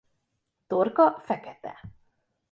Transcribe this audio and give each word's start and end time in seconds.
Torka 0.69 1.05
fekete. 1.27 1.75